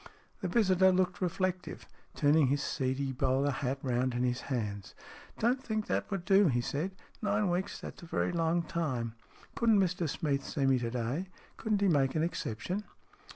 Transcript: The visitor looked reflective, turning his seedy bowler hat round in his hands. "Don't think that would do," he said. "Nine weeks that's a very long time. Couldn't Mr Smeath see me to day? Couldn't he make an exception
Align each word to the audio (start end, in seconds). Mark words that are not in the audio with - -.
The 0.41 0.47
visitor 0.47 0.91
looked 0.91 1.21
reflective, 1.21 1.87
turning 2.15 2.47
his 2.47 2.63
seedy 2.63 3.11
bowler 3.11 3.51
hat 3.51 3.77
round 3.83 4.15
in 4.15 4.23
his 4.23 4.41
hands. 4.49 4.95
"Don't 5.37 5.61
think 5.63 5.85
that 5.85 6.09
would 6.09 6.25
do," 6.25 6.47
he 6.47 6.59
said. 6.59 6.93
"Nine 7.21 7.51
weeks 7.51 7.79
that's 7.79 8.01
a 8.01 8.07
very 8.07 8.31
long 8.31 8.63
time. 8.63 9.13
Couldn't 9.55 9.79
Mr 9.79 10.09
Smeath 10.09 10.43
see 10.43 10.65
me 10.65 10.79
to 10.79 10.89
day? 10.89 11.27
Couldn't 11.57 11.81
he 11.81 11.87
make 11.87 12.15
an 12.15 12.23
exception 12.23 12.83